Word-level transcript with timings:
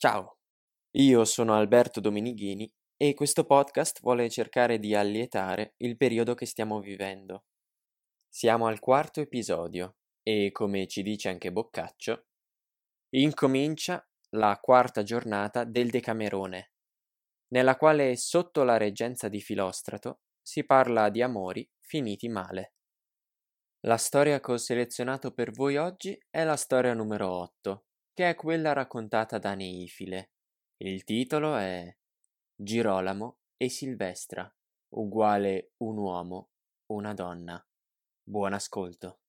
Ciao, 0.00 0.38
io 0.92 1.24
sono 1.24 1.56
Alberto 1.56 1.98
Dominighini 1.98 2.72
e 2.96 3.14
questo 3.14 3.44
podcast 3.44 4.00
vuole 4.00 4.30
cercare 4.30 4.78
di 4.78 4.94
allietare 4.94 5.74
il 5.78 5.96
periodo 5.96 6.34
che 6.34 6.46
stiamo 6.46 6.78
vivendo. 6.78 7.46
Siamo 8.28 8.68
al 8.68 8.78
quarto 8.78 9.20
episodio 9.20 9.96
e, 10.22 10.52
come 10.52 10.86
ci 10.86 11.02
dice 11.02 11.30
anche 11.30 11.50
Boccaccio, 11.50 12.26
incomincia 13.16 14.08
la 14.36 14.56
quarta 14.62 15.02
giornata 15.02 15.64
del 15.64 15.90
Decamerone, 15.90 16.74
nella 17.48 17.76
quale 17.76 18.16
sotto 18.16 18.62
la 18.62 18.76
reggenza 18.76 19.28
di 19.28 19.40
Filostrato 19.40 20.20
si 20.40 20.64
parla 20.64 21.08
di 21.08 21.22
amori 21.22 21.68
finiti 21.80 22.28
male. 22.28 22.74
La 23.80 23.96
storia 23.96 24.38
che 24.38 24.52
ho 24.52 24.58
selezionato 24.58 25.32
per 25.32 25.50
voi 25.50 25.76
oggi 25.76 26.16
è 26.30 26.44
la 26.44 26.56
storia 26.56 26.94
numero 26.94 27.28
8, 27.32 27.86
che 28.18 28.30
è 28.30 28.34
quella 28.34 28.72
raccontata 28.72 29.38
da 29.38 29.54
Neifile. 29.54 30.32
Il 30.78 31.04
titolo 31.04 31.54
è 31.54 31.96
Girolamo 32.52 33.38
e 33.56 33.68
Silvestra, 33.68 34.52
uguale 34.94 35.74
un 35.84 35.98
uomo, 35.98 36.50
una 36.86 37.14
donna. 37.14 37.64
Buon 38.24 38.54
ascolto. 38.54 39.20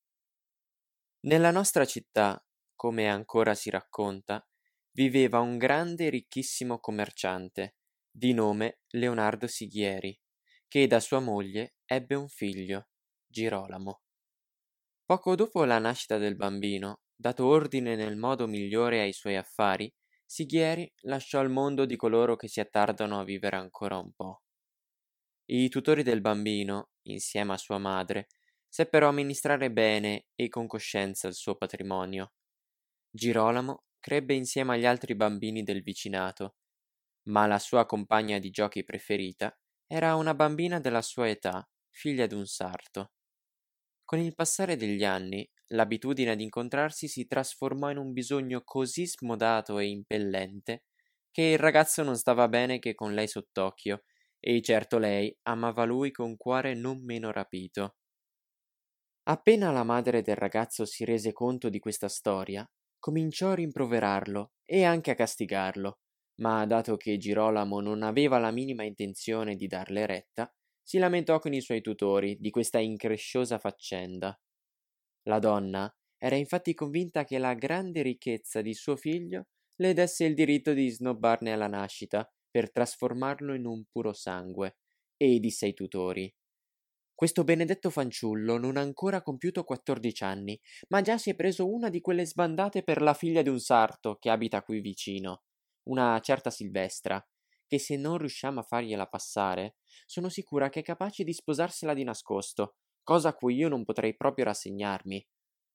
Nella 1.27 1.51
nostra 1.51 1.85
città, 1.85 2.43
come 2.73 3.07
ancora 3.07 3.53
si 3.53 3.69
racconta, 3.69 4.43
viveva 4.93 5.37
un 5.37 5.59
grande 5.59 6.07
e 6.07 6.09
ricchissimo 6.09 6.79
commerciante, 6.79 7.75
di 8.09 8.33
nome 8.33 8.79
Leonardo 8.87 9.45
Sighieri, 9.45 10.19
che 10.67 10.87
da 10.87 10.99
sua 10.99 11.19
moglie 11.19 11.75
ebbe 11.85 12.15
un 12.15 12.27
figlio, 12.27 12.87
Girolamo. 13.27 14.01
Poco 15.05 15.35
dopo 15.35 15.63
la 15.63 15.77
nascita 15.77 16.17
del 16.17 16.35
bambino, 16.35 17.01
dato 17.19 17.45
ordine 17.45 17.95
nel 17.95 18.15
modo 18.15 18.47
migliore 18.47 19.01
ai 19.01 19.11
suoi 19.13 19.35
affari, 19.35 19.93
Sighieri 20.25 20.89
lasciò 21.01 21.41
il 21.41 21.49
mondo 21.49 21.85
di 21.85 21.97
coloro 21.97 22.37
che 22.37 22.47
si 22.47 22.61
attardano 22.61 23.19
a 23.19 23.23
vivere 23.25 23.57
ancora 23.57 23.97
un 23.97 24.13
po'. 24.13 24.41
I 25.51 25.67
tutori 25.69 26.01
del 26.01 26.21
bambino, 26.21 26.91
insieme 27.03 27.53
a 27.53 27.57
sua 27.57 27.77
madre, 27.77 28.27
seppero 28.67 29.07
amministrare 29.09 29.69
bene 29.71 30.27
e 30.33 30.47
con 30.47 30.65
coscienza 30.65 31.27
il 31.27 31.33
suo 31.33 31.55
patrimonio. 31.55 32.33
Girolamo 33.11 33.85
crebbe 33.99 34.33
insieme 34.35 34.75
agli 34.75 34.85
altri 34.85 35.15
bambini 35.15 35.63
del 35.63 35.83
vicinato, 35.83 36.57
ma 37.29 37.47
la 37.47 37.59
sua 37.59 37.85
compagna 37.85 38.39
di 38.39 38.51
giochi 38.51 38.83
preferita 38.83 39.57
era 39.87 40.15
una 40.15 40.33
bambina 40.35 40.79
della 40.79 41.01
sua 41.01 41.29
età, 41.29 41.67
figlia 41.89 42.27
d'un 42.27 42.45
sarto. 42.47 43.13
Con 44.09 44.17
il 44.17 44.33
passare 44.33 44.75
degli 44.75 45.03
anni, 45.03 45.47
l'abitudine 45.67 46.31
ad 46.31 46.41
incontrarsi 46.41 47.07
si 47.07 47.27
trasformò 47.27 47.91
in 47.91 47.97
un 47.97 48.11
bisogno 48.11 48.63
così 48.63 49.05
smodato 49.05 49.77
e 49.77 49.85
impellente 49.85 50.85
che 51.29 51.43
il 51.43 51.59
ragazzo 51.59 52.01
non 52.01 52.17
stava 52.17 52.47
bene 52.47 52.79
che 52.79 52.95
con 52.95 53.13
lei 53.13 53.27
sott'occhio, 53.27 54.05
e 54.39 54.63
certo 54.63 54.97
lei 54.97 55.37
amava 55.43 55.85
lui 55.85 56.09
con 56.09 56.37
cuore 56.37 56.73
non 56.73 57.03
meno 57.05 57.31
rapito. 57.31 57.97
Appena 59.25 59.69
la 59.69 59.83
madre 59.83 60.23
del 60.23 60.37
ragazzo 60.37 60.85
si 60.85 61.05
rese 61.05 61.31
conto 61.31 61.69
di 61.69 61.77
questa 61.77 62.07
storia, 62.07 62.67
cominciò 62.97 63.51
a 63.51 63.55
rimproverarlo 63.55 64.53
e 64.65 64.85
anche 64.85 65.11
a 65.11 65.15
castigarlo, 65.15 65.99
ma 66.41 66.65
dato 66.65 66.97
che 66.97 67.17
Girolamo 67.17 67.79
non 67.79 68.01
aveva 68.01 68.39
la 68.39 68.49
minima 68.49 68.81
intenzione 68.81 69.55
di 69.55 69.67
darle 69.67 70.07
retta, 70.07 70.51
si 70.89 70.97
lamentò 70.97 71.37
con 71.37 71.53
i 71.53 71.61
suoi 71.61 71.81
tutori 71.81 72.37
di 72.39 72.49
questa 72.49 72.79
incresciosa 72.79 73.59
faccenda. 73.59 74.35
La 75.27 75.37
donna 75.37 75.87
era 76.17 76.35
infatti 76.35 76.73
convinta 76.73 77.25
che 77.25 77.37
la 77.37 77.53
grande 77.53 78.01
ricchezza 78.01 78.63
di 78.63 78.73
suo 78.73 78.95
figlio 78.95 79.49
le 79.75 79.93
desse 79.93 80.25
il 80.25 80.33
diritto 80.33 80.73
di 80.73 80.89
snobbarne 80.89 81.53
alla 81.53 81.67
nascita 81.67 82.27
per 82.49 82.71
trasformarlo 82.71 83.53
in 83.53 83.67
un 83.67 83.85
puro 83.85 84.13
sangue, 84.13 84.77
e 85.15 85.37
disse 85.37 85.67
ai 85.67 85.75
tutori 85.75 86.33
questo 87.13 87.43
benedetto 87.43 87.91
fanciullo 87.91 88.57
non 88.57 88.75
ha 88.75 88.81
ancora 88.81 89.21
compiuto 89.21 89.63
quattordici 89.65 90.23
anni, 90.23 90.59
ma 90.87 91.01
già 91.01 91.19
si 91.19 91.29
è 91.29 91.35
preso 91.35 91.69
una 91.71 91.89
di 91.89 92.01
quelle 92.01 92.25
sbandate 92.25 92.81
per 92.81 93.01
la 93.03 93.13
figlia 93.13 93.43
di 93.43 93.49
un 93.49 93.59
sarto 93.59 94.15
che 94.15 94.31
abita 94.31 94.63
qui 94.63 94.79
vicino, 94.79 95.43
una 95.89 96.19
certa 96.21 96.49
Silvestra, 96.49 97.23
che 97.69 97.79
se 97.79 97.95
non 97.95 98.17
riusciamo 98.17 98.59
a 98.59 98.63
fargliela 98.63 99.07
passare, 99.07 99.77
sono 100.07 100.27
sicura 100.29 100.69
che 100.69 100.81
è 100.81 100.83
capace 100.83 101.23
di 101.23 101.31
sposarsela 101.33 101.93
di 101.93 102.03
nascosto, 102.03 102.75
cosa 103.03 103.29
a 103.29 103.33
cui 103.35 103.55
io 103.55 103.69
non 103.69 103.85
potrei 103.85 104.17
proprio 104.17 104.45
rassegnarmi. 104.45 105.25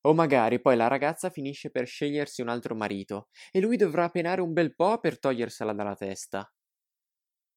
O 0.07 0.15
magari 0.15 0.61
poi 0.61 0.77
la 0.77 0.89
ragazza 0.89 1.31
finisce 1.31 1.71
per 1.71 1.87
scegliersi 1.87 2.43
un 2.43 2.49
altro 2.49 2.75
marito 2.75 3.29
e 3.51 3.61
lui 3.61 3.77
dovrà 3.77 4.11
penare 4.11 4.43
un 4.43 4.53
bel 4.53 4.75
po' 4.75 4.99
per 5.01 5.19
togliersela 5.19 5.73
dalla 5.73 5.95
testa. 5.97 6.53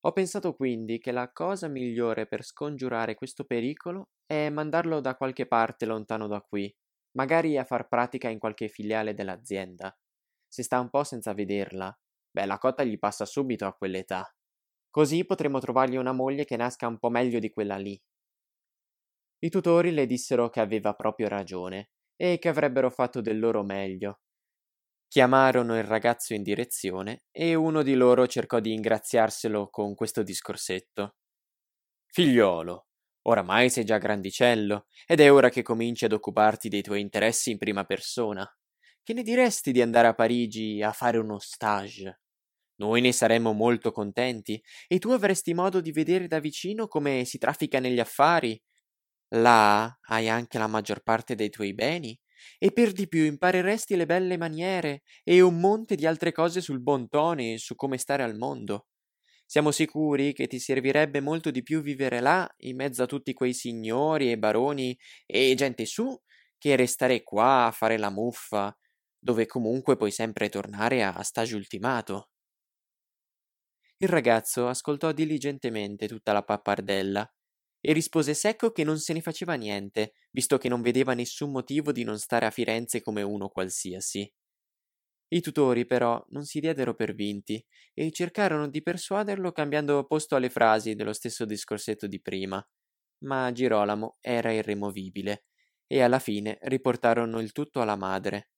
Ho 0.01 0.11
pensato 0.11 0.55
quindi 0.55 0.97
che 0.99 1.11
la 1.11 1.31
cosa 1.31 1.67
migliore 1.67 2.25
per 2.27 2.43
scongiurare 2.43 3.15
questo 3.15 3.43
pericolo 3.45 4.09
è 4.25 4.49
mandarlo 4.49 4.99
da 5.01 5.15
qualche 5.15 5.45
parte 5.47 5.85
lontano 5.85 6.27
da 6.27 6.41
qui, 6.41 6.73
magari 7.11 7.57
a 7.57 7.63
far 7.65 7.87
pratica 7.87 8.29
in 8.29 8.39
qualche 8.39 8.69
filiale 8.69 9.13
dell'azienda. 9.13 9.95
Se 10.47 10.63
sta 10.63 10.79
un 10.79 10.89
po' 10.89 11.03
senza 11.03 11.33
vederla, 11.33 11.95
Beh, 12.37 12.45
la 12.45 12.59
cotta 12.59 12.83
gli 12.83 12.99
passa 12.99 13.25
subito 13.25 13.65
a 13.65 13.73
quell'età. 13.73 14.31
Così 14.91 15.25
potremo 15.25 15.57
trovargli 15.57 15.95
una 15.97 16.11
moglie 16.13 16.45
che 16.45 16.55
nasca 16.55 16.85
un 16.85 16.99
po' 16.99 17.09
meglio 17.09 17.39
di 17.39 17.49
quella 17.49 17.77
lì. 17.77 17.99
I 19.39 19.49
tutori 19.49 19.91
le 19.93 20.05
dissero 20.05 20.49
che 20.51 20.59
aveva 20.59 20.93
proprio 20.93 21.27
ragione 21.27 21.89
e 22.15 22.37
che 22.37 22.49
avrebbero 22.49 22.91
fatto 22.91 23.19
del 23.19 23.39
loro 23.39 23.63
meglio. 23.63 24.19
Chiamarono 25.07 25.77
il 25.77 25.83
ragazzo 25.85 26.33
in 26.33 26.43
direzione 26.43 27.23
e 27.31 27.55
uno 27.55 27.83
di 27.83 27.95
loro 27.95 28.27
cercò 28.27 28.59
di 28.59 28.73
ingraziarselo 28.73 29.69
con 29.69 29.95
questo 29.95 30.23
discorsetto. 30.23 31.15
Figliolo, 32.07 32.87
oramai 33.23 33.69
sei 33.69 33.85
già 33.85 33.97
grandicello 33.97 34.87
ed 35.05 35.21
è 35.21 35.31
ora 35.31 35.49
che 35.49 35.63
cominci 35.63 36.05
ad 36.05 36.13
occuparti 36.13 36.69
dei 36.69 36.81
tuoi 36.81 37.01
interessi 37.01 37.51
in 37.51 37.57
prima 37.57 37.85
persona. 37.85 38.45
Che 39.03 39.13
ne 39.13 39.23
diresti 39.23 39.71
di 39.71 39.81
andare 39.81 40.07
a 40.07 40.15
Parigi 40.15 40.81
a 40.83 40.91
fare 40.91 41.17
uno 41.17 41.39
stage? 41.39 42.19
Noi 42.77 43.01
ne 43.01 43.11
saremmo 43.11 43.53
molto 43.53 43.91
contenti 43.91 44.61
e 44.88 44.99
tu 44.99 45.09
avresti 45.11 45.53
modo 45.53 45.81
di 45.81 45.91
vedere 45.91 46.27
da 46.27 46.39
vicino 46.39 46.88
come 46.88 47.25
si 47.25 47.38
traffica 47.38 47.79
negli 47.79 47.99
affari. 47.99 48.59
Là 49.35 49.97
hai 50.07 50.29
anche 50.29 50.57
la 50.57 50.67
maggior 50.67 51.01
parte 51.01 51.35
dei 51.35 51.49
tuoi 51.49 51.73
beni 51.73 52.17
e 52.59 52.71
per 52.71 52.91
di 52.93 53.07
più 53.07 53.23
impareresti 53.25 53.95
le 53.95 54.05
belle 54.05 54.38
maniere 54.38 55.01
e 55.23 55.41
un 55.41 55.59
monte 55.59 55.95
di 55.95 56.05
altre 56.05 56.31
cose 56.31 56.61
sul 56.61 56.79
bon 56.81 57.09
ton 57.09 57.39
e 57.39 57.57
su 57.57 57.75
come 57.75 57.97
stare 57.97 58.23
al 58.23 58.38
mondo. 58.38 58.88
Siamo 59.45 59.71
sicuri 59.71 60.33
che 60.33 60.47
ti 60.47 60.59
servirebbe 60.59 61.21
molto 61.21 61.51
di 61.51 61.63
più 61.63 61.81
vivere 61.81 62.19
là, 62.19 62.47
in 62.59 62.75
mezzo 62.75 63.03
a 63.03 63.05
tutti 63.07 63.33
quei 63.33 63.53
signori 63.53 64.31
e 64.31 64.38
baroni 64.38 64.97
e 65.25 65.53
gente 65.55 65.85
su, 65.85 66.17
che 66.57 66.75
restare 66.75 67.23
qua 67.23 67.65
a 67.67 67.71
fare 67.71 67.97
la 67.97 68.09
muffa 68.09 68.75
dove 69.19 69.45
comunque 69.45 69.95
puoi 69.97 70.11
sempre 70.11 70.49
tornare 70.49 71.03
a 71.03 71.21
stage 71.23 71.55
ultimato. 71.55 72.29
Il 73.99 74.07
ragazzo 74.09 74.67
ascoltò 74.67 75.11
diligentemente 75.11 76.07
tutta 76.07 76.33
la 76.33 76.41
pappardella 76.43 77.31
e 77.79 77.93
rispose 77.93 78.33
secco 78.33 78.71
che 78.71 78.83
non 78.83 78.97
se 78.99 79.13
ne 79.13 79.21
faceva 79.21 79.53
niente, 79.53 80.13
visto 80.31 80.57
che 80.57 80.67
non 80.67 80.81
vedeva 80.81 81.13
nessun 81.13 81.51
motivo 81.51 81.91
di 81.91 82.03
non 82.03 82.17
stare 82.17 82.47
a 82.47 82.51
Firenze 82.51 83.01
come 83.01 83.21
uno 83.21 83.49
qualsiasi. 83.49 84.31
I 85.29 85.41
tutori 85.41 85.85
però 85.85 86.23
non 86.29 86.43
si 86.45 86.59
diedero 86.59 86.93
per 86.93 87.13
vinti 87.13 87.63
e 87.93 88.11
cercarono 88.11 88.67
di 88.69 88.81
persuaderlo 88.81 89.51
cambiando 89.51 90.05
posto 90.05 90.35
alle 90.35 90.49
frasi 90.49 90.95
dello 90.95 91.13
stesso 91.13 91.45
discorsetto 91.45 92.07
di 92.07 92.21
prima, 92.21 92.65
ma 93.25 93.51
Girolamo 93.51 94.17
era 94.21 94.51
irremovibile 94.51 95.45
e 95.87 96.01
alla 96.01 96.19
fine 96.19 96.57
riportarono 96.63 97.39
il 97.39 97.51
tutto 97.53 97.81
alla 97.81 97.95
madre. 97.97 98.49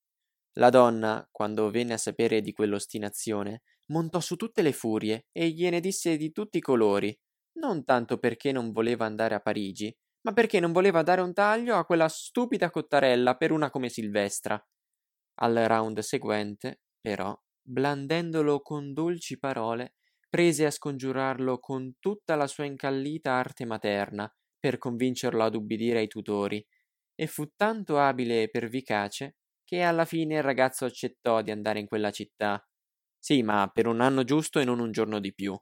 La 0.53 0.69
donna, 0.69 1.27
quando 1.31 1.69
venne 1.71 1.93
a 1.93 1.97
sapere 1.97 2.41
di 2.41 2.51
quell'ostinazione, 2.53 3.61
montò 3.89 4.19
su 4.19 4.35
tutte 4.35 4.61
le 4.61 4.71
furie 4.73 5.27
e 5.31 5.49
gliene 5.49 5.79
disse 5.79 6.17
di 6.17 6.31
tutti 6.31 6.57
i 6.57 6.61
colori, 6.61 7.17
non 7.59 7.83
tanto 7.83 8.17
perché 8.17 8.51
non 8.51 8.71
voleva 8.71 9.05
andare 9.05 9.35
a 9.35 9.39
Parigi, 9.39 9.95
ma 10.21 10.33
perché 10.33 10.59
non 10.59 10.71
voleva 10.71 11.01
dare 11.03 11.21
un 11.21 11.33
taglio 11.33 11.75
a 11.75 11.85
quella 11.85 12.07
stupida 12.09 12.69
cottarella 12.69 13.35
per 13.35 13.51
una 13.51 13.69
come 13.69 13.89
Silvestra. 13.89 14.61
Al 15.41 15.55
round 15.55 15.99
seguente, 15.99 16.81
però, 17.01 17.35
blandendolo 17.61 18.61
con 18.61 18.93
dolci 18.93 19.39
parole, 19.39 19.95
prese 20.29 20.65
a 20.65 20.71
scongiurarlo 20.71 21.59
con 21.59 21.95
tutta 21.99 22.35
la 22.35 22.47
sua 22.47 22.65
incallita 22.65 23.31
arte 23.33 23.65
materna 23.65 24.31
per 24.59 24.77
convincerlo 24.77 25.43
ad 25.43 25.55
ubbidire 25.55 25.99
ai 25.99 26.07
tutori, 26.07 26.65
e 27.15 27.27
fu 27.27 27.51
tanto 27.55 27.99
abile 27.99 28.43
e 28.43 28.49
pervicace 28.49 29.37
che 29.63 29.81
alla 29.83 30.05
fine 30.05 30.37
il 30.37 30.43
ragazzo 30.43 30.85
accettò 30.85 31.41
di 31.41 31.51
andare 31.51 31.79
in 31.79 31.87
quella 31.87 32.11
città. 32.11 32.63
Sì, 33.19 33.43
ma 33.43 33.69
per 33.73 33.87
un 33.87 34.01
anno 34.01 34.25
giusto 34.25 34.59
e 34.59 34.65
non 34.65 34.79
un 34.81 34.91
giorno 34.91 35.19
di 35.21 35.33
più. 35.33 35.57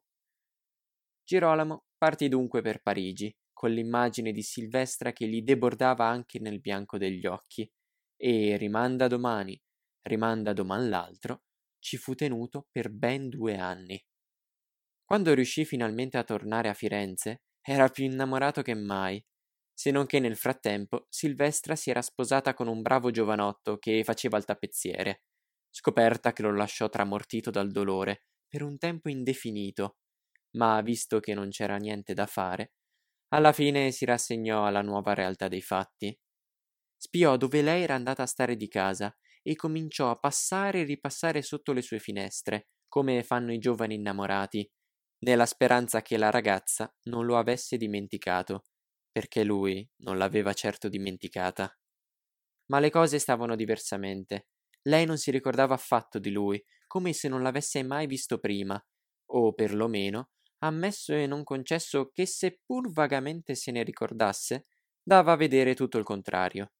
Girolamo 1.24 1.84
partì 1.96 2.28
dunque 2.28 2.62
per 2.64 2.82
Parigi, 2.82 3.32
con 3.54 3.70
l'immagine 3.72 4.32
di 4.32 4.42
Silvestra 4.42 5.14
che 5.14 5.28
gli 5.28 5.42
debordava 5.44 6.06
anche 6.08 6.40
nel 6.40 6.60
bianco 6.60 6.98
degli 6.98 7.26
occhi, 7.28 7.70
e 8.16 8.58
rimanda 8.58 9.08
domani, 9.08 9.60
rimanda 10.08 10.54
doman 10.54 10.90
l'altro, 10.90 11.44
ci 11.80 11.98
fu 11.98 12.16
tenuto 12.16 12.68
per 12.72 12.90
ben 12.90 13.30
due 13.30 13.58
anni. 13.58 14.04
Quando 15.04 15.34
riuscì 15.34 15.66
finalmente 15.66 16.18
a 16.18 16.24
tornare 16.24 16.70
a 16.70 16.74
Firenze, 16.74 17.42
era 17.62 17.90
più 17.90 18.06
innamorato 18.06 18.62
che 18.62 18.74
mai, 18.76 19.24
se 19.74 19.92
non 19.92 20.06
che 20.06 20.20
nel 20.20 20.38
frattempo 20.38 21.08
Silvestra 21.10 21.76
si 21.76 21.90
era 21.90 22.02
sposata 22.02 22.54
con 22.54 22.68
un 22.68 22.82
bravo 22.82 23.12
giovanotto 23.12 23.78
che 23.78 24.04
faceva 24.04 24.38
il 24.38 24.46
tappezziere, 24.46 25.24
scoperta 25.78 26.34
che 26.34 26.42
lo 26.42 26.52
lasciò 26.52 26.90
tramortito 26.90 27.52
dal 27.52 27.70
dolore 27.72 28.24
per 28.48 28.64
un 28.64 28.80
tempo 28.80 29.10
indefinito, 29.10 29.98
ma 30.58 30.82
visto 30.82 31.20
che 31.20 31.36
non 31.36 31.50
c'era 31.50 31.78
niente 31.78 32.14
da 32.16 32.26
fare, 32.26 32.74
alla 33.30 33.52
fine 33.54 33.92
si 33.92 34.06
rassegnò 34.06 34.66
alla 34.66 34.82
nuova 34.82 35.14
realtà 35.14 35.48
dei 35.48 35.62
fatti. 35.62 36.18
Spiò 36.98 37.38
dove 37.38 37.62
lei 37.62 37.84
era 37.84 37.96
andata 37.96 38.24
a 38.24 38.28
stare 38.28 38.56
di 38.56 38.68
casa 38.68 39.16
e 39.44 39.56
cominciò 39.56 40.10
a 40.10 40.18
passare 40.18 40.82
e 40.82 40.84
ripassare 40.84 41.42
sotto 41.44 41.74
le 41.74 41.84
sue 41.84 42.00
finestre, 42.00 42.70
come 42.88 43.24
fanno 43.24 43.54
i 43.54 43.60
giovani 43.60 43.96
innamorati, 43.96 44.70
nella 45.20 45.46
speranza 45.46 46.02
che 46.02 46.18
la 46.18 46.32
ragazza 46.32 46.94
non 47.04 47.26
lo 47.26 47.38
avesse 47.38 47.78
dimenticato, 47.78 48.66
perché 49.12 49.44
lui 49.44 49.88
non 49.98 50.18
l'aveva 50.18 50.54
certo 50.54 50.90
dimenticata. 50.90 51.72
Ma 52.68 52.80
le 52.80 52.90
cose 52.90 53.20
stavano 53.20 53.56
diversamente. 53.58 54.48
Lei 54.88 55.06
non 55.06 55.18
si 55.18 55.32
ricordava 55.32 55.74
affatto 55.76 56.20
di 56.20 56.32
lui, 56.32 56.64
come 56.88 57.14
se 57.14 57.28
non 57.28 57.42
l'avesse 57.42 57.84
mai 57.84 58.08
visto 58.08 58.40
prima, 58.40 58.82
o 59.32 59.54
perlomeno 59.54 60.30
ammesso 60.60 61.14
e 61.14 61.28
non 61.28 61.44
concesso 61.44 62.10
che 62.12 62.26
seppur 62.26 62.92
vagamente 62.92 63.54
se 63.54 63.72
ne 63.72 63.84
ricordasse, 63.84 64.66
dava 65.04 65.34
a 65.34 65.36
vedere 65.36 65.76
tutto 65.76 65.98
il 66.00 66.04
contrario. 66.04 66.72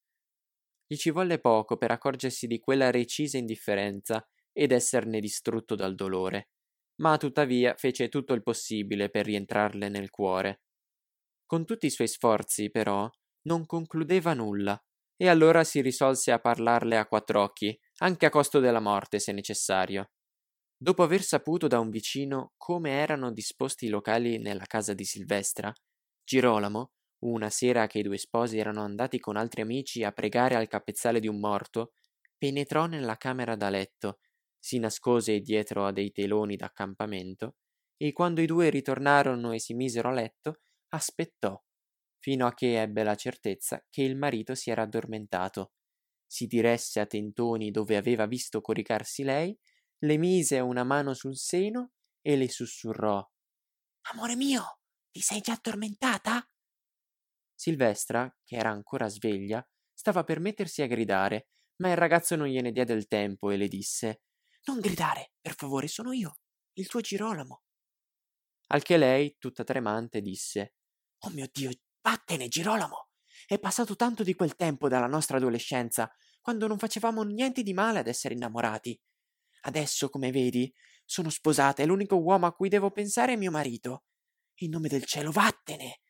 Gli 0.86 0.96
ci 0.96 1.10
volle 1.10 1.38
poco 1.38 1.76
per 1.76 1.90
accorgersi 1.90 2.46
di 2.46 2.58
quella 2.60 2.90
recisa 2.90 3.38
indifferenza 3.38 4.26
ed 4.52 4.72
esserne 4.72 5.20
distrutto 5.20 5.74
dal 5.74 5.94
dolore, 5.94 6.48
ma 6.96 7.16
tuttavia 7.16 7.74
fece 7.76 8.08
tutto 8.08 8.32
il 8.32 8.42
possibile 8.42 9.10
per 9.10 9.26
rientrarle 9.26 9.88
nel 9.88 10.10
cuore. 10.10 10.62
Con 11.46 11.64
tutti 11.64 11.86
i 11.86 11.90
suoi 11.90 12.08
sforzi, 12.08 12.70
però, 12.70 13.08
non 13.42 13.66
concludeva 13.66 14.34
nulla, 14.34 14.82
e 15.16 15.28
allora 15.28 15.64
si 15.64 15.80
risolse 15.80 16.32
a 16.32 16.38
parlarle 16.40 16.96
a 16.96 17.06
quattro 17.06 17.42
occhi, 17.42 17.78
anche 17.98 18.26
a 18.26 18.30
costo 18.30 18.60
della 18.60 18.80
morte, 18.80 19.18
se 19.18 19.32
necessario. 19.32 20.10
Dopo 20.76 21.02
aver 21.02 21.22
saputo 21.22 21.66
da 21.66 21.80
un 21.80 21.90
vicino 21.90 22.52
come 22.56 22.90
erano 22.92 23.32
disposti 23.32 23.86
i 23.86 23.90
locali 23.90 24.38
nella 24.38 24.66
casa 24.66 24.94
di 24.94 25.04
Silvestra, 25.04 25.72
Girolamo, 26.24 26.92
una 27.24 27.50
sera 27.50 27.86
che 27.86 27.98
i 27.98 28.02
due 28.02 28.18
sposi 28.18 28.58
erano 28.58 28.82
andati 28.82 29.18
con 29.18 29.36
altri 29.36 29.62
amici 29.62 30.04
a 30.04 30.12
pregare 30.12 30.54
al 30.54 30.68
capezzale 30.68 31.20
di 31.20 31.28
un 31.28 31.40
morto, 31.40 31.92
penetrò 32.36 32.86
nella 32.86 33.16
camera 33.16 33.56
da 33.56 33.70
letto, 33.70 34.20
si 34.58 34.78
nascose 34.78 35.40
dietro 35.40 35.86
a 35.86 35.92
dei 35.92 36.12
teloni 36.12 36.56
d'accampamento 36.56 37.56
e 37.96 38.12
quando 38.12 38.40
i 38.40 38.46
due 38.46 38.70
ritornarono 38.70 39.52
e 39.52 39.58
si 39.60 39.74
misero 39.74 40.10
a 40.10 40.12
letto, 40.12 40.60
aspettò, 40.90 41.60
fino 42.18 42.46
a 42.46 42.54
che 42.54 42.80
ebbe 42.80 43.02
la 43.02 43.16
certezza 43.16 43.84
che 43.90 44.02
il 44.02 44.16
marito 44.16 44.54
si 44.54 44.70
era 44.70 44.82
addormentato. 44.82 45.72
Si 46.28 46.46
diresse 46.46 47.00
a 47.00 47.06
tentoni 47.06 47.70
dove 47.72 47.96
aveva 47.96 48.26
visto 48.26 48.60
coricarsi 48.60 49.24
lei, 49.24 49.58
le 50.00 50.16
mise 50.18 50.60
una 50.60 50.84
mano 50.84 51.14
sul 51.14 51.36
seno 51.36 51.92
e 52.20 52.36
le 52.36 52.48
sussurrò 52.48 53.26
Amore 54.10 54.36
mio, 54.36 54.80
ti 55.10 55.20
sei 55.20 55.40
già 55.40 55.52
addormentata? 55.52 56.46
Silvestra, 57.54 58.34
che 58.44 58.56
era 58.56 58.70
ancora 58.70 59.08
sveglia, 59.08 59.66
stava 59.92 60.24
per 60.24 60.40
mettersi 60.40 60.82
a 60.82 60.86
gridare, 60.86 61.48
ma 61.82 61.90
il 61.90 61.96
ragazzo 61.96 62.36
non 62.36 62.46
gliene 62.46 62.72
diede 62.72 62.94
il 62.94 63.06
tempo 63.06 63.50
e 63.50 63.56
le 63.56 63.68
disse 63.68 64.22
Non 64.64 64.80
gridare, 64.80 65.32
per 65.40 65.54
favore, 65.54 65.88
sono 65.88 66.12
io, 66.12 66.38
il 66.74 66.86
tuo 66.86 67.00
Girolamo. 67.00 67.62
Al 68.68 68.82
che 68.82 68.96
lei, 68.96 69.36
tutta 69.38 69.62
tremante, 69.62 70.22
disse 70.22 70.76
Oh 71.26 71.30
mio 71.30 71.48
Dio, 71.52 71.70
vattene, 72.00 72.48
Girolamo! 72.48 73.07
È 73.48 73.58
passato 73.58 73.96
tanto 73.96 74.22
di 74.22 74.34
quel 74.34 74.56
tempo 74.56 74.88
dalla 74.88 75.06
nostra 75.06 75.38
adolescenza, 75.38 76.12
quando 76.42 76.66
non 76.66 76.76
facevamo 76.76 77.22
niente 77.22 77.62
di 77.62 77.72
male 77.72 77.98
ad 77.98 78.06
essere 78.06 78.34
innamorati. 78.34 79.00
Adesso, 79.62 80.10
come 80.10 80.30
vedi, 80.30 80.70
sono 81.06 81.30
sposata 81.30 81.82
e 81.82 81.86
l'unico 81.86 82.16
uomo 82.16 82.44
a 82.44 82.52
cui 82.52 82.68
devo 82.68 82.90
pensare 82.90 83.32
è 83.32 83.36
mio 83.36 83.50
marito. 83.50 84.04
In 84.56 84.68
nome 84.68 84.88
del 84.88 85.04
cielo, 85.04 85.30
vattene! 85.30 86.00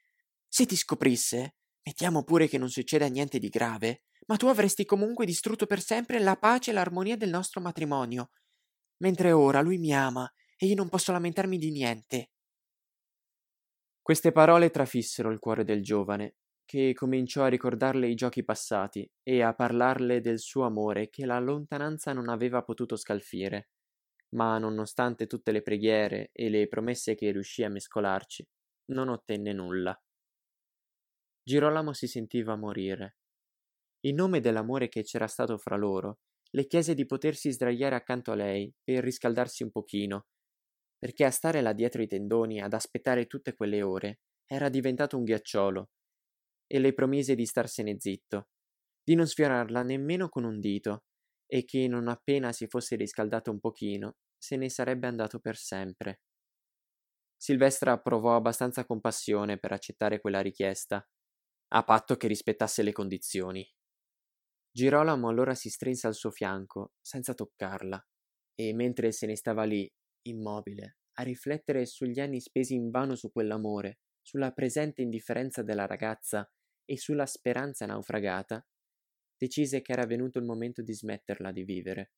Se 0.49 0.67
ti 0.67 0.75
scoprisse, 0.75 1.59
mettiamo 1.85 2.25
pure 2.25 2.49
che 2.49 2.59
non 2.59 2.71
succeda 2.71 3.07
niente 3.07 3.39
di 3.39 3.51
grave, 3.51 4.03
ma 4.27 4.37
tu 4.37 4.49
avresti 4.49 4.85
comunque 4.85 5.25
distrutto 5.25 5.67
per 5.67 5.81
sempre 5.81 6.19
la 6.19 6.35
pace 6.35 6.73
e 6.73 6.75
l'armonia 6.75 7.17
del 7.17 7.31
nostro 7.31 7.61
matrimonio. 7.61 8.33
Mentre 8.97 9.31
ora 9.31 9.61
lui 9.61 9.79
mi 9.79 9.95
ama 9.95 10.29
e 10.57 10.67
io 10.67 10.75
non 10.75 10.89
posso 10.89 11.13
lamentarmi 11.13 11.57
di 11.57 11.71
niente. 11.71 12.31
Queste 14.03 14.33
parole 14.33 14.71
trafissero 14.71 15.31
il 15.31 15.39
cuore 15.39 15.63
del 15.63 15.85
giovane, 15.85 16.35
che 16.69 16.93
cominciò 16.93 17.45
a 17.45 17.49
ricordarle 17.49 18.09
i 18.09 18.15
giochi 18.15 18.45
passati 18.45 19.11
e 19.23 19.41
a 19.41 19.55
parlarle 19.55 20.21
del 20.21 20.39
suo 20.39 20.67
amore 20.67 21.09
che 21.09 21.25
la 21.25 21.39
lontananza 21.39 22.13
non 22.13 22.29
aveva 22.29 22.63
potuto 22.63 22.95
scalfire. 22.95 23.71
Ma 24.35 24.59
nonostante 24.59 25.27
tutte 25.27 25.51
le 25.51 25.63
preghiere 25.63 26.29
e 26.31 26.51
le 26.51 26.69
promesse 26.69 27.15
che 27.15 27.31
riuscì 27.31 27.65
a 27.65 27.71
mescolarci, 27.71 28.47
non 28.93 29.09
ottenne 29.09 29.55
nulla. 29.55 29.99
Girolamo 31.43 31.95
si 31.95 32.07
sentiva 32.07 32.55
morire. 32.55 33.17
In 34.01 34.17
nome 34.17 34.41
dell'amore 34.41 34.91
che 34.91 35.03
c'era 35.05 35.27
stato 35.27 35.57
fra 35.57 35.77
loro, 35.79 36.19
le 36.51 36.67
chiese 36.67 36.93
di 36.93 37.07
potersi 37.07 37.51
sdraiare 37.51 37.95
accanto 37.95 38.31
a 38.31 38.35
lei 38.35 38.71
per 38.85 39.03
riscaldarsi 39.03 39.63
un 39.63 39.71
pochino, 39.71 40.27
perché 40.99 41.25
a 41.25 41.31
stare 41.31 41.63
là 41.63 41.73
dietro 41.73 42.03
i 42.03 42.07
tendoni 42.07 42.61
ad 42.61 42.75
aspettare 42.75 43.27
tutte 43.27 43.55
quelle 43.55 43.81
ore 43.81 44.19
era 44.45 44.69
diventato 44.69 45.17
un 45.17 45.25
ghiacciolo 45.25 45.89
e 46.69 46.79
le 46.79 46.95
promise 46.95 47.35
di 47.35 47.47
starsene 47.47 47.97
zitto, 47.99 48.51
di 49.03 49.17
non 49.17 49.27
sfiorarla 49.27 49.83
nemmeno 49.83 50.29
con 50.29 50.45
un 50.45 50.61
dito, 50.61 51.07
e 51.47 51.65
che 51.65 51.89
non 51.89 52.09
appena 52.09 52.53
si 52.53 52.69
fosse 52.69 52.95
riscaldato 52.95 53.51
un 53.51 53.59
pochino, 53.59 54.19
se 54.37 54.57
ne 54.57 54.71
sarebbe 54.71 55.09
andato 55.09 55.41
per 55.41 55.57
sempre. 55.57 56.21
Silvestra 57.37 57.99
provò 57.99 58.37
abbastanza 58.37 58.85
compassione 58.85 59.59
per 59.59 59.73
accettare 59.73 60.21
quella 60.21 60.41
richiesta, 60.41 61.05
a 61.69 61.83
patto 61.85 62.17
che 62.17 62.29
rispettasse 62.29 62.83
le 62.83 62.93
condizioni. 62.93 63.69
Girolamo 64.71 65.29
allora 65.29 65.55
si 65.55 65.69
strinse 65.69 66.07
al 66.07 66.15
suo 66.15 66.31
fianco, 66.31 66.93
senza 67.01 67.35
toccarla, 67.35 68.03
e 68.55 68.73
mentre 68.75 69.13
se 69.13 69.27
ne 69.27 69.37
stava 69.37 69.65
lì, 69.65 69.91
immobile, 70.23 70.99
a 71.15 71.23
riflettere 71.23 71.85
sugli 71.87 72.21
anni 72.21 72.41
spesi 72.41 72.75
invano 72.75 73.15
su 73.15 73.31
quell'amore, 73.33 73.99
sulla 74.23 74.53
presente 74.53 75.03
indifferenza 75.03 75.63
della 75.63 75.87
ragazza 75.87 76.51
e 76.89 76.97
sulla 76.97 77.27
speranza 77.27 77.85
naufragata, 77.85 78.67
decise 79.37 79.83
che 79.83 79.93
era 79.93 80.07
venuto 80.07 80.39
il 80.39 80.47
momento 80.47 80.81
di 80.81 80.95
smetterla 80.95 81.53
di 81.53 81.65
vivere. 81.65 82.13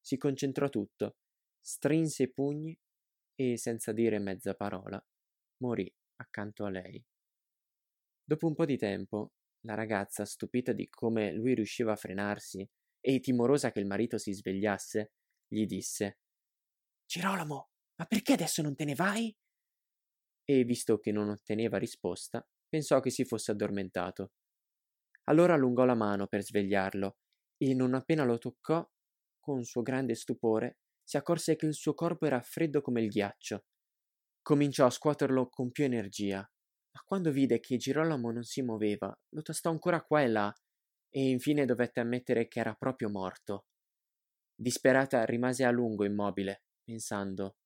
Si 0.00 0.16
concentrò 0.16 0.68
tutto, 0.68 1.16
strinse 1.60 2.22
i 2.24 2.32
pugni 2.32 2.78
e, 3.34 3.58
senza 3.58 3.90
dire 3.90 4.20
mezza 4.20 4.54
parola, 4.54 5.04
morì 5.62 5.92
accanto 6.20 6.64
a 6.64 6.70
lei. 6.70 7.04
Dopo 8.24 8.46
un 8.46 8.54
po' 8.54 8.64
di 8.64 8.76
tempo, 8.76 9.32
la 9.66 9.74
ragazza, 9.74 10.24
stupita 10.24 10.72
di 10.72 10.88
come 10.88 11.32
lui 11.32 11.54
riusciva 11.54 11.92
a 11.92 11.96
frenarsi 11.96 12.66
e 13.00 13.18
timorosa 13.18 13.72
che 13.72 13.80
il 13.80 13.86
marito 13.86 14.18
si 14.18 14.32
svegliasse, 14.32 15.12
gli 15.48 15.66
disse 15.66 16.18
Girolamo, 17.06 17.70
ma 17.96 18.04
perché 18.06 18.34
adesso 18.34 18.62
non 18.62 18.76
te 18.76 18.84
ne 18.84 18.94
vai? 18.94 19.36
E 20.44 20.62
visto 20.62 20.98
che 20.98 21.10
non 21.10 21.28
otteneva 21.28 21.76
risposta, 21.76 22.46
pensò 22.76 23.00
che 23.00 23.08
si 23.10 23.24
fosse 23.24 23.52
addormentato. 23.52 24.32
Allora 25.24 25.54
allungò 25.54 25.84
la 25.86 25.94
mano 25.94 26.26
per 26.26 26.42
svegliarlo 26.42 27.16
e 27.56 27.74
non 27.74 27.94
appena 27.94 28.24
lo 28.24 28.36
toccò, 28.36 28.86
con 29.40 29.64
suo 29.64 29.80
grande 29.80 30.14
stupore, 30.14 30.78
si 31.02 31.16
accorse 31.16 31.56
che 31.56 31.64
il 31.66 31.74
suo 31.74 31.94
corpo 31.94 32.26
era 32.26 32.42
freddo 32.42 32.82
come 32.82 33.00
il 33.00 33.08
ghiaccio. 33.08 33.64
Cominciò 34.42 34.84
a 34.86 34.90
scuoterlo 34.90 35.48
con 35.48 35.70
più 35.70 35.84
energia, 35.84 36.38
ma 36.38 37.00
quando 37.04 37.30
vide 37.30 37.60
che 37.60 37.78
Girolamo 37.78 38.30
non 38.30 38.44
si 38.44 38.60
muoveva, 38.60 39.16
lo 39.30 39.42
tastò 39.42 39.70
ancora 39.70 40.02
qua 40.02 40.20
e 40.22 40.28
là, 40.28 40.52
e 41.08 41.30
infine 41.30 41.64
dovette 41.64 42.00
ammettere 42.00 42.46
che 42.46 42.60
era 42.60 42.74
proprio 42.74 43.08
morto. 43.08 43.66
Disperata 44.54 45.24
rimase 45.24 45.64
a 45.64 45.70
lungo 45.70 46.04
immobile, 46.04 46.64
pensando 46.84 47.56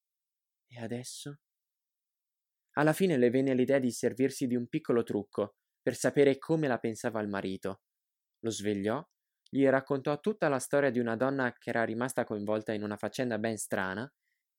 E 0.69 0.81
adesso? 0.81 1.39
Alla 2.75 2.93
fine 2.93 3.17
le 3.17 3.31
venne 3.31 3.55
l'idea 3.55 3.79
di 3.79 3.91
servirsi 3.91 4.47
di 4.47 4.57
un 4.57 4.67
piccolo 4.69 5.03
trucco 5.03 5.57
per 5.83 5.95
sapere 5.95 6.39
come 6.39 6.69
la 6.69 6.79
pensava 6.79 7.21
il 7.21 7.29
marito. 7.29 7.83
Lo 8.41 8.51
svegliò, 8.51 9.05
gli 9.49 9.67
raccontò 9.67 10.19
tutta 10.21 10.49
la 10.49 10.59
storia 10.59 10.91
di 10.91 10.99
una 10.99 11.17
donna 11.17 11.53
che 11.53 11.71
era 11.71 11.85
rimasta 11.85 12.25
coinvolta 12.25 12.73
in 12.73 12.83
una 12.83 12.97
faccenda 12.97 13.39
ben 13.39 13.57
strana 13.57 14.11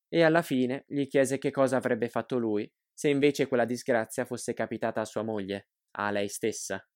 e 0.08 0.22
alla 0.22 0.42
fine 0.42 0.84
gli 0.86 1.06
chiese 1.06 1.38
che 1.38 1.50
cosa 1.50 1.76
avrebbe 1.76 2.08
fatto 2.08 2.38
lui 2.38 2.70
se 2.92 3.08
invece 3.08 3.46
quella 3.48 3.64
disgrazia 3.64 4.24
fosse 4.26 4.52
capitata 4.52 5.00
a 5.00 5.06
sua 5.06 5.22
moglie, 5.22 5.68
a 5.92 6.10
lei 6.10 6.28
stessa. 6.28 6.86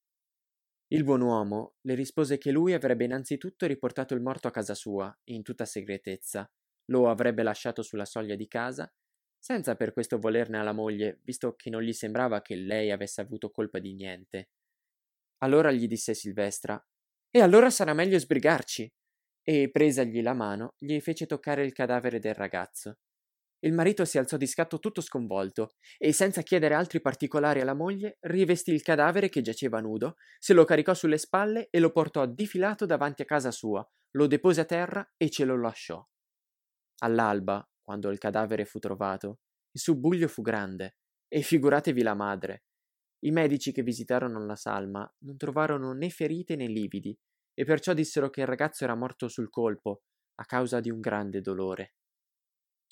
Il 0.88 1.04
buon 1.04 1.20
uomo 1.20 1.75
le 1.82 1.94
rispose 1.94 2.38
che 2.38 2.50
lui 2.50 2.73
avrebbe 2.73 3.04
innanzitutto 3.04 3.66
riportato 3.66 4.14
il 4.14 4.20
morto 4.20 4.49
a 4.49 4.50
casa 4.50 4.75
sua, 4.75 5.16
in 5.30 5.42
tutta 5.42 5.64
segretezza, 5.64 6.49
lo 6.87 7.08
avrebbe 7.08 7.42
lasciato 7.42 7.82
sulla 7.82 8.04
soglia 8.04 8.35
di 8.37 8.46
casa, 8.46 8.92
senza 9.46 9.76
per 9.76 9.92
questo 9.92 10.18
volerne 10.18 10.58
alla 10.58 10.72
moglie, 10.72 11.20
visto 11.22 11.54
che 11.54 11.70
non 11.70 11.80
gli 11.80 11.92
sembrava 11.92 12.42
che 12.42 12.56
lei 12.56 12.90
avesse 12.90 13.20
avuto 13.20 13.52
colpa 13.52 13.78
di 13.78 13.94
niente. 13.94 14.48
Allora 15.44 15.70
gli 15.70 15.86
disse 15.86 16.14
Silvestra: 16.14 16.84
E 17.30 17.40
allora 17.40 17.70
sarà 17.70 17.94
meglio 17.94 18.18
sbrigarci. 18.18 18.92
E 19.44 19.70
presagli 19.70 20.20
la 20.20 20.34
mano, 20.34 20.74
gli 20.78 20.98
fece 20.98 21.26
toccare 21.26 21.64
il 21.64 21.72
cadavere 21.72 22.18
del 22.18 22.34
ragazzo. 22.34 22.98
Il 23.60 23.72
marito 23.72 24.04
si 24.04 24.18
alzò 24.18 24.36
di 24.36 24.48
scatto 24.48 24.80
tutto 24.80 25.00
sconvolto 25.00 25.74
e, 25.96 26.12
senza 26.12 26.42
chiedere 26.42 26.74
altri 26.74 27.00
particolari 27.00 27.60
alla 27.60 27.72
moglie, 27.72 28.16
rivestì 28.22 28.72
il 28.72 28.82
cadavere 28.82 29.28
che 29.28 29.42
giaceva 29.42 29.78
nudo, 29.78 30.16
se 30.40 30.54
lo 30.54 30.64
caricò 30.64 30.92
sulle 30.92 31.18
spalle 31.18 31.68
e 31.70 31.78
lo 31.78 31.92
portò 31.92 32.26
difilato 32.26 32.84
davanti 32.84 33.22
a 33.22 33.26
casa 33.26 33.52
sua, 33.52 33.88
lo 34.16 34.26
depose 34.26 34.62
a 34.62 34.64
terra 34.64 35.08
e 35.16 35.30
ce 35.30 35.44
lo 35.44 35.56
lasciò. 35.56 36.04
All'alba, 37.02 37.64
quando 37.87 38.11
il 38.11 38.19
cadavere 38.19 38.64
fu 38.64 38.81
trovato, 38.81 39.38
il 39.71 39.81
subbuglio 39.81 40.26
fu 40.26 40.43
grande, 40.43 40.97
e 41.28 41.40
figuratevi 41.40 42.02
la 42.02 42.14
madre. 42.14 42.64
I 43.21 43.31
medici 43.31 43.71
che 43.71 43.85
visitarono 43.85 44.45
la 44.45 44.57
salma 44.57 45.09
non 45.21 45.37
trovarono 45.37 45.93
né 45.93 46.11
ferite 46.11 46.57
né 46.57 46.66
lividi, 46.66 47.16
e 47.55 47.64
perciò 47.64 47.93
dissero 47.93 48.28
che 48.28 48.40
il 48.40 48.49
ragazzo 48.49 48.83
era 48.83 48.97
morto 48.97 49.28
sul 49.28 49.50
colpo, 49.50 50.02
a 50.40 50.45
causa 50.45 50.81
di 50.81 50.90
un 50.90 50.99
grande 50.99 51.40
dolore. 51.40 51.95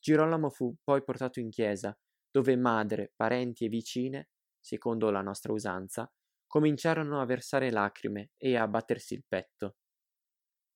Girolamo 0.00 0.48
fu 0.48 0.76
poi 0.84 1.02
portato 1.02 1.40
in 1.40 1.50
chiesa, 1.50 1.98
dove 2.30 2.56
madre, 2.56 3.12
parenti 3.16 3.64
e 3.64 3.68
vicine, 3.68 4.28
secondo 4.60 5.10
la 5.10 5.22
nostra 5.22 5.52
usanza, 5.52 6.08
cominciarono 6.46 7.20
a 7.20 7.26
versare 7.26 7.72
lacrime 7.72 8.30
e 8.36 8.56
a 8.56 8.68
battersi 8.68 9.14
il 9.14 9.24
petto. 9.26 9.78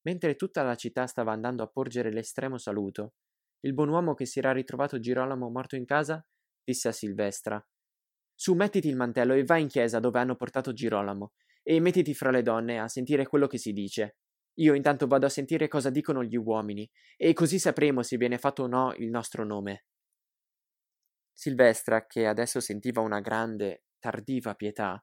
Mentre 0.08 0.34
tutta 0.34 0.64
la 0.64 0.74
città 0.74 1.06
stava 1.06 1.30
andando 1.30 1.62
a 1.62 1.68
porgere 1.68 2.10
l'estremo 2.10 2.58
saluto, 2.58 3.12
il 3.60 3.74
buon 3.74 3.88
uomo 3.88 4.14
che 4.14 4.26
si 4.26 4.38
era 4.38 4.52
ritrovato 4.52 4.98
Girolamo 4.98 5.50
morto 5.50 5.76
in 5.76 5.84
casa 5.84 6.24
disse 6.62 6.88
a 6.88 6.92
Silvestra 6.92 7.64
Su, 8.34 8.54
mettiti 8.54 8.88
il 8.88 8.96
mantello 8.96 9.34
e 9.34 9.44
vai 9.44 9.62
in 9.62 9.68
chiesa 9.68 10.00
dove 10.00 10.18
hanno 10.20 10.36
portato 10.36 10.72
Girolamo, 10.72 11.32
e 11.62 11.80
mettiti 11.80 12.14
fra 12.14 12.30
le 12.30 12.42
donne 12.42 12.78
a 12.78 12.88
sentire 12.88 13.26
quello 13.26 13.46
che 13.46 13.58
si 13.58 13.72
dice. 13.72 14.16
Io 14.58 14.74
intanto 14.74 15.06
vado 15.06 15.26
a 15.26 15.30
sentire 15.30 15.68
cosa 15.68 15.90
dicono 15.90 16.22
gli 16.22 16.36
uomini, 16.36 16.88
e 17.16 17.32
così 17.32 17.58
sapremo 17.58 18.02
se 18.02 18.16
viene 18.16 18.38
fatto 18.38 18.64
o 18.64 18.66
no 18.66 18.94
il 18.96 19.08
nostro 19.10 19.44
nome. 19.44 19.84
Silvestra, 21.32 22.06
che 22.06 22.26
adesso 22.26 22.60
sentiva 22.60 23.00
una 23.00 23.20
grande, 23.20 23.84
tardiva 23.98 24.54
pietà, 24.54 25.02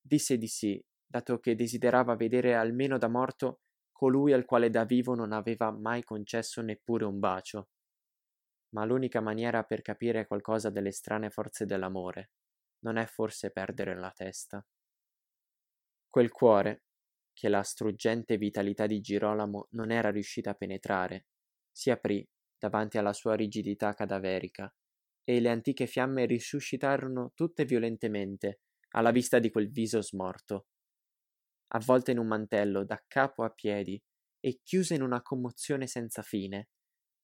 disse 0.00 0.36
di 0.36 0.48
sì, 0.48 0.82
dato 1.06 1.38
che 1.38 1.54
desiderava 1.54 2.14
vedere 2.16 2.54
almeno 2.54 2.98
da 2.98 3.08
morto 3.08 3.60
colui 3.92 4.32
al 4.32 4.44
quale 4.44 4.68
da 4.68 4.84
vivo 4.84 5.14
non 5.14 5.32
aveva 5.32 5.70
mai 5.70 6.02
concesso 6.02 6.60
neppure 6.60 7.04
un 7.04 7.18
bacio. 7.18 7.68
Ma 8.70 8.84
l'unica 8.84 9.20
maniera 9.20 9.62
per 9.62 9.82
capire 9.82 10.26
qualcosa 10.26 10.70
delle 10.70 10.90
strane 10.90 11.30
forze 11.30 11.64
dell'amore 11.64 12.30
non 12.80 12.96
è 12.96 13.06
forse 13.06 13.50
perdere 13.50 13.98
la 13.98 14.10
testa. 14.10 14.64
Quel 16.08 16.30
cuore, 16.30 16.84
che 17.32 17.48
la 17.48 17.62
struggente 17.62 18.36
vitalità 18.36 18.86
di 18.86 19.00
Girolamo 19.00 19.68
non 19.70 19.90
era 19.90 20.10
riuscita 20.10 20.50
a 20.50 20.54
penetrare, 20.54 21.26
si 21.70 21.90
aprì 21.90 22.26
davanti 22.58 22.96
alla 22.96 23.12
sua 23.12 23.34
rigidità 23.34 23.92
cadaverica, 23.92 24.72
e 25.24 25.40
le 25.40 25.50
antiche 25.50 25.86
fiamme 25.86 26.24
risuscitarono 26.24 27.32
tutte 27.34 27.64
violentemente 27.64 28.60
alla 28.90 29.10
vista 29.10 29.38
di 29.38 29.50
quel 29.50 29.70
viso 29.70 30.00
smorto. 30.00 30.68
Avvolta 31.68 32.12
in 32.12 32.18
un 32.18 32.28
mantello 32.28 32.84
da 32.84 33.02
capo 33.06 33.42
a 33.42 33.50
piedi 33.50 34.00
e 34.40 34.60
chiusa 34.62 34.94
in 34.94 35.02
una 35.02 35.20
commozione 35.20 35.86
senza 35.86 36.22
fine, 36.22 36.68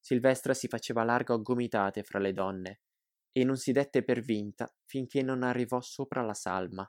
Silvestra 0.03 0.53
si 0.53 0.67
faceva 0.67 1.05
largo 1.05 1.33
a 1.33 1.37
gomitate 1.37 2.03
fra 2.03 2.19
le 2.19 2.33
donne 2.33 2.81
e 3.31 3.45
non 3.45 3.55
si 3.55 3.71
dette 3.71 4.03
per 4.03 4.19
vinta 4.19 4.69
finché 4.83 5.21
non 5.21 5.43
arrivò 5.43 5.79
sopra 5.79 6.21
la 6.21 6.33
salma. 6.33 6.85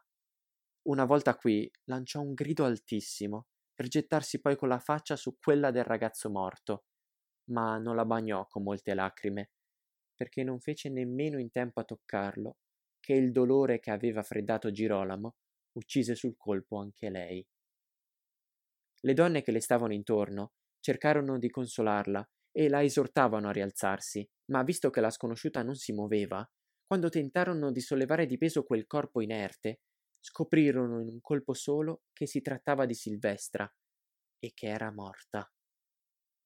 Una 0.88 1.04
volta 1.04 1.36
qui 1.36 1.70
lanciò 1.84 2.20
un 2.20 2.34
grido 2.34 2.64
altissimo 2.64 3.46
per 3.72 3.86
gettarsi 3.86 4.40
poi 4.40 4.56
con 4.56 4.68
la 4.68 4.80
faccia 4.80 5.14
su 5.14 5.38
quella 5.38 5.70
del 5.70 5.84
ragazzo 5.84 6.28
morto, 6.28 6.86
ma 7.52 7.78
non 7.78 7.94
la 7.94 8.04
bagnò 8.04 8.48
con 8.48 8.64
molte 8.64 8.94
lacrime, 8.94 9.52
perché 10.16 10.42
non 10.42 10.58
fece 10.58 10.88
nemmeno 10.88 11.38
in 11.38 11.52
tempo 11.52 11.78
a 11.78 11.84
toccarlo, 11.84 12.56
che 12.98 13.12
il 13.12 13.30
dolore 13.30 13.78
che 13.78 13.92
aveva 13.92 14.24
freddato 14.24 14.72
Girolamo 14.72 15.36
uccise 15.74 16.16
sul 16.16 16.34
colpo 16.36 16.78
anche 16.78 17.10
lei. 17.10 17.46
Le 19.02 19.14
donne 19.14 19.42
che 19.42 19.52
le 19.52 19.60
stavano 19.60 19.92
intorno 19.92 20.54
cercarono 20.80 21.38
di 21.38 21.48
consolarla 21.48 22.28
e 22.56 22.68
la 22.68 22.84
esortavano 22.84 23.48
a 23.48 23.52
rialzarsi, 23.52 24.26
ma 24.52 24.62
visto 24.62 24.90
che 24.90 25.00
la 25.00 25.10
sconosciuta 25.10 25.62
non 25.64 25.74
si 25.74 25.92
muoveva, 25.92 26.48
quando 26.86 27.08
tentarono 27.08 27.72
di 27.72 27.80
sollevare 27.80 28.26
di 28.26 28.38
peso 28.38 28.62
quel 28.62 28.86
corpo 28.86 29.20
inerte, 29.20 29.80
scoprirono 30.20 31.00
in 31.00 31.08
un 31.08 31.20
colpo 31.20 31.52
solo 31.52 32.02
che 32.12 32.26
si 32.26 32.40
trattava 32.40 32.86
di 32.86 32.94
Silvestra 32.94 33.68
e 34.38 34.52
che 34.54 34.66
era 34.68 34.92
morta. 34.92 35.50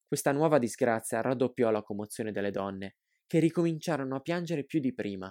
Questa 0.06 0.32
nuova 0.32 0.58
disgrazia 0.58 1.20
raddoppiò 1.20 1.70
la 1.70 1.82
commozione 1.82 2.32
delle 2.32 2.50
donne, 2.50 2.96
che 3.26 3.40
ricominciarono 3.40 4.16
a 4.16 4.20
piangere 4.20 4.64
più 4.64 4.80
di 4.80 4.94
prima. 4.94 5.30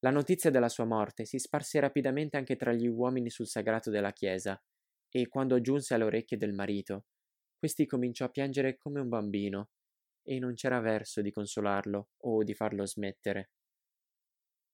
La 0.00 0.10
notizia 0.10 0.50
della 0.50 0.68
sua 0.68 0.84
morte 0.84 1.24
si 1.24 1.38
sparse 1.38 1.78
rapidamente 1.78 2.36
anche 2.36 2.56
tra 2.56 2.72
gli 2.72 2.88
uomini 2.88 3.30
sul 3.30 3.46
sagrato 3.46 3.90
della 3.90 4.12
chiesa, 4.12 4.60
e 5.08 5.28
quando 5.28 5.60
giunse 5.60 5.94
alle 5.94 6.04
orecchie 6.04 6.36
del 6.36 6.52
marito, 6.52 7.04
questi 7.58 7.86
cominciò 7.86 8.26
a 8.26 8.30
piangere 8.30 8.76
come 8.76 9.00
un 9.00 9.08
bambino, 9.08 9.70
e 10.22 10.38
non 10.38 10.54
c'era 10.54 10.78
verso 10.78 11.20
di 11.22 11.32
consolarlo 11.32 12.10
o 12.18 12.44
di 12.44 12.54
farlo 12.54 12.86
smettere. 12.86 13.50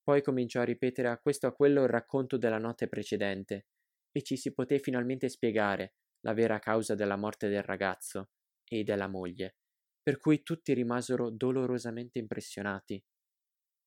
Poi 0.03 0.21
cominciò 0.21 0.61
a 0.61 0.65
ripetere 0.65 1.07
a 1.07 1.17
questo 1.17 1.47
a 1.47 1.53
quello 1.53 1.81
il 1.81 1.89
racconto 1.89 2.37
della 2.37 2.59
notte 2.59 2.87
precedente, 2.87 3.67
e 4.11 4.21
ci 4.21 4.37
si 4.37 4.53
poté 4.53 4.79
finalmente 4.79 5.29
spiegare 5.29 5.95
la 6.21 6.33
vera 6.33 6.59
causa 6.59 6.93
della 6.93 7.15
morte 7.15 7.49
del 7.49 7.63
ragazzo 7.63 8.29
e 8.63 8.83
della 8.83 9.07
moglie, 9.07 9.55
per 10.01 10.19
cui 10.19 10.43
tutti 10.43 10.73
rimasero 10.73 11.31
dolorosamente 11.31 12.19
impressionati. 12.19 13.03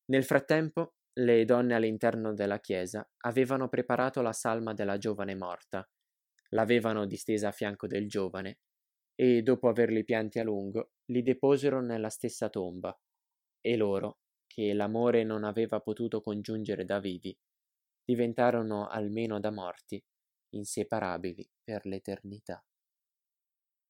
Nel 0.07 0.25
frattempo, 0.25 0.95
le 1.21 1.45
donne 1.45 1.75
all'interno 1.75 2.35
della 2.35 2.61
chiesa 2.61 3.09
avevano 3.19 3.69
preparato 3.69 4.23
la 4.23 4.33
salma 4.33 4.73
della 4.73 4.99
giovane 4.99 5.35
morta, 5.35 5.88
l'avevano 6.50 7.07
distesa 7.07 7.49
a 7.49 7.52
fianco 7.52 7.87
del 7.87 8.09
giovane 8.09 8.59
e, 9.21 9.43
dopo 9.43 9.69
averli 9.69 10.05
pianti 10.05 10.39
a 10.39 10.45
lungo, 10.45 10.93
li 11.07 11.23
deposero 11.23 11.81
nella 11.81 12.09
stessa 12.09 12.49
tomba. 12.49 12.97
E 13.61 13.77
loro, 13.77 14.19
che 14.47 14.73
l'amore 14.73 15.25
non 15.25 15.43
aveva 15.43 15.81
potuto 15.81 16.21
congiungere 16.21 16.85
da 16.85 17.01
vivi, 17.01 17.37
diventarono 18.05 18.87
almeno 18.87 19.41
da 19.41 19.51
morti, 19.51 20.01
inseparabili 20.51 21.51
per 21.65 21.85
l'eternità. 21.87 22.63